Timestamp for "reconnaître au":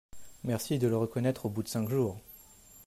0.97-1.49